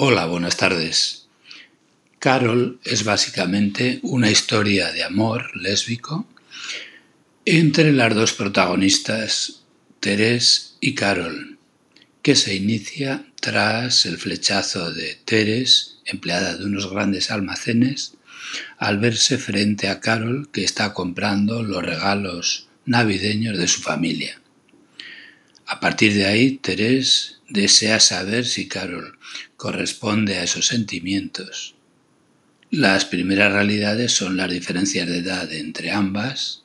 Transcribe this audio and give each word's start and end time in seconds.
Hola, 0.00 0.26
buenas 0.26 0.56
tardes. 0.56 1.26
Carol 2.20 2.78
es 2.84 3.02
básicamente 3.02 3.98
una 4.02 4.30
historia 4.30 4.92
de 4.92 5.02
amor 5.02 5.50
lésbico 5.56 6.24
entre 7.44 7.92
las 7.92 8.14
dos 8.14 8.32
protagonistas, 8.32 9.64
Teres 9.98 10.76
y 10.80 10.94
Carol, 10.94 11.58
que 12.22 12.36
se 12.36 12.54
inicia 12.54 13.26
tras 13.40 14.06
el 14.06 14.18
flechazo 14.18 14.92
de 14.92 15.16
Teres, 15.24 15.98
empleada 16.04 16.56
de 16.56 16.66
unos 16.66 16.88
grandes 16.88 17.32
almacenes, 17.32 18.14
al 18.76 18.98
verse 18.98 19.36
frente 19.36 19.88
a 19.88 19.98
Carol 19.98 20.48
que 20.52 20.62
está 20.62 20.94
comprando 20.94 21.64
los 21.64 21.82
regalos 21.82 22.68
navideños 22.86 23.58
de 23.58 23.66
su 23.66 23.82
familia. 23.82 24.40
A 25.70 25.80
partir 25.80 26.14
de 26.14 26.24
ahí, 26.24 26.52
Teres 26.52 27.40
desea 27.50 28.00
saber 28.00 28.46
si 28.46 28.68
Carol 28.68 29.18
corresponde 29.58 30.38
a 30.38 30.44
esos 30.44 30.66
sentimientos. 30.66 31.74
Las 32.70 33.04
primeras 33.04 33.52
realidades 33.52 34.12
son 34.12 34.38
las 34.38 34.50
diferencias 34.50 35.06
de 35.06 35.18
edad 35.18 35.52
entre 35.52 35.90
ambas, 35.90 36.62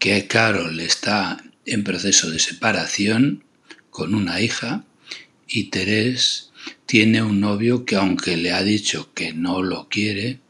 que 0.00 0.26
Carol 0.26 0.80
está 0.80 1.44
en 1.64 1.84
proceso 1.84 2.28
de 2.28 2.40
separación 2.40 3.44
con 3.90 4.16
una 4.16 4.40
hija 4.40 4.84
y 5.46 5.70
Terés 5.70 6.50
tiene 6.86 7.22
un 7.22 7.38
novio 7.38 7.84
que 7.84 7.94
aunque 7.94 8.36
le 8.36 8.52
ha 8.52 8.64
dicho 8.64 9.12
que 9.14 9.32
no 9.32 9.62
lo 9.62 9.88
quiere, 9.88 10.40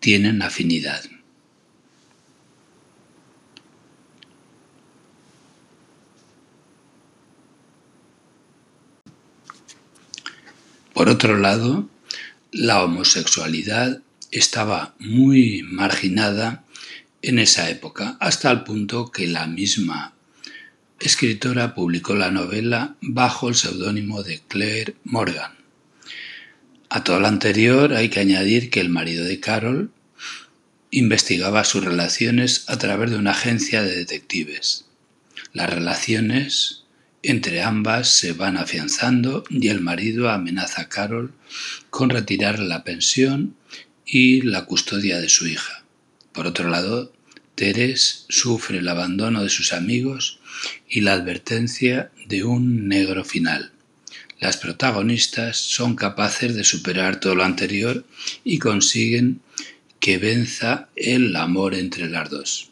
tienen 0.00 0.42
afinidad. 0.42 1.04
Por 11.02 11.10
otro 11.10 11.36
lado, 11.36 11.90
la 12.52 12.84
homosexualidad 12.84 14.02
estaba 14.30 14.94
muy 15.00 15.64
marginada 15.64 16.62
en 17.22 17.40
esa 17.40 17.68
época, 17.70 18.16
hasta 18.20 18.52
el 18.52 18.62
punto 18.62 19.10
que 19.10 19.26
la 19.26 19.48
misma 19.48 20.14
escritora 21.00 21.74
publicó 21.74 22.14
la 22.14 22.30
novela 22.30 22.94
bajo 23.00 23.48
el 23.48 23.56
seudónimo 23.56 24.22
de 24.22 24.42
Claire 24.46 24.94
Morgan. 25.02 25.50
A 26.88 27.02
todo 27.02 27.18
lo 27.18 27.26
anterior 27.26 27.94
hay 27.94 28.08
que 28.08 28.20
añadir 28.20 28.70
que 28.70 28.78
el 28.78 28.88
marido 28.88 29.24
de 29.24 29.40
Carol 29.40 29.90
investigaba 30.92 31.64
sus 31.64 31.84
relaciones 31.84 32.64
a 32.68 32.78
través 32.78 33.10
de 33.10 33.16
una 33.16 33.32
agencia 33.32 33.82
de 33.82 33.96
detectives. 33.96 34.84
Las 35.52 35.68
relaciones 35.68 36.81
entre 37.22 37.62
ambas 37.62 38.08
se 38.08 38.32
van 38.32 38.56
afianzando 38.56 39.44
y 39.48 39.68
el 39.68 39.80
marido 39.80 40.30
amenaza 40.30 40.82
a 40.82 40.88
Carol 40.88 41.32
con 41.90 42.10
retirar 42.10 42.58
la 42.58 42.84
pensión 42.84 43.56
y 44.04 44.42
la 44.42 44.64
custodia 44.64 45.20
de 45.20 45.28
su 45.28 45.46
hija. 45.46 45.84
Por 46.32 46.46
otro 46.46 46.68
lado, 46.68 47.12
Teres 47.54 48.24
sufre 48.28 48.78
el 48.78 48.88
abandono 48.88 49.42
de 49.42 49.50
sus 49.50 49.72
amigos 49.72 50.40
y 50.88 51.02
la 51.02 51.12
advertencia 51.12 52.10
de 52.26 52.44
un 52.44 52.88
negro 52.88 53.24
final. 53.24 53.72
Las 54.40 54.56
protagonistas 54.56 55.58
son 55.58 55.94
capaces 55.94 56.56
de 56.56 56.64
superar 56.64 57.20
todo 57.20 57.36
lo 57.36 57.44
anterior 57.44 58.04
y 58.42 58.58
consiguen 58.58 59.40
que 60.00 60.18
venza 60.18 60.88
el 60.96 61.36
amor 61.36 61.74
entre 61.74 62.08
las 62.08 62.28
dos. 62.28 62.71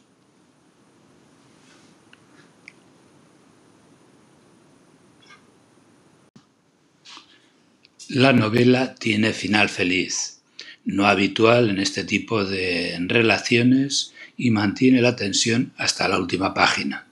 La 8.12 8.32
novela 8.32 8.96
tiene 8.96 9.32
final 9.32 9.68
feliz, 9.68 10.40
no 10.84 11.06
habitual 11.06 11.70
en 11.70 11.78
este 11.78 12.02
tipo 12.02 12.44
de 12.44 12.96
relaciones 13.06 14.14
y 14.36 14.50
mantiene 14.50 15.00
la 15.00 15.14
tensión 15.14 15.72
hasta 15.76 16.08
la 16.08 16.18
última 16.18 16.52
página. 16.52 17.06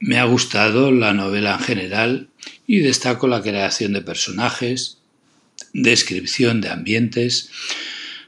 Me 0.00 0.18
ha 0.18 0.24
gustado 0.24 0.92
la 0.92 1.14
novela 1.14 1.54
en 1.54 1.60
general 1.60 2.28
y 2.66 2.80
destaco 2.80 3.26
la 3.26 3.40
creación 3.40 3.94
de 3.94 4.02
personajes, 4.02 4.98
descripción 5.72 6.60
de 6.60 6.68
ambientes, 6.68 7.48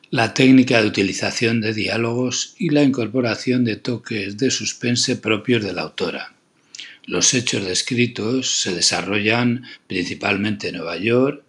la 0.08 0.32
técnica 0.32 0.80
de 0.80 0.88
utilización 0.88 1.60
de 1.60 1.74
diálogos 1.74 2.54
y 2.56 2.70
la 2.70 2.82
incorporación 2.82 3.66
de 3.66 3.76
toques 3.76 4.38
de 4.38 4.50
suspense 4.50 5.16
propios 5.16 5.62
de 5.62 5.74
la 5.74 5.82
autora. 5.82 6.32
Los 7.04 7.34
hechos 7.34 7.64
descritos 7.64 8.60
se 8.60 8.74
desarrollan 8.74 9.64
principalmente 9.86 10.68
en 10.68 10.76
Nueva 10.76 10.96
York, 10.96 11.42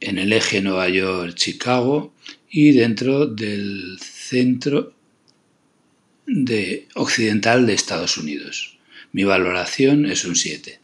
en 0.00 0.18
el 0.18 0.32
eje 0.32 0.60
Nueva 0.60 0.88
York-Chicago 0.88 2.14
y 2.48 2.72
dentro 2.72 3.26
del 3.26 3.98
centro 4.00 4.94
de 6.26 6.86
occidental 6.94 7.66
de 7.66 7.74
Estados 7.74 8.18
Unidos. 8.18 8.78
Mi 9.12 9.24
valoración 9.24 10.06
es 10.06 10.24
un 10.24 10.36
7. 10.36 10.78